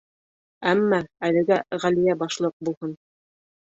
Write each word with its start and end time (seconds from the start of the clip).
Әммә 0.69 0.99
әлегә 1.29 1.59
Ғәлиә 1.85 2.17
башлыҡ 2.23 2.57
булһын. 2.71 2.97